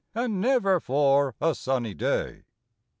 And 0.15 0.41
never 0.41 0.79
for 0.79 1.35
a 1.39 1.53
sunny 1.53 1.93
day! 1.93 2.45